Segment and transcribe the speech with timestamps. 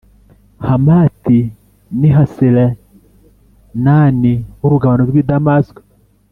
[0.67, 1.39] Hamati
[1.99, 5.81] n i hasarenani h urugabano rw i damasiko